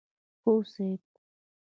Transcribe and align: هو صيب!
هو 0.47 0.63
صيب! 0.63 0.99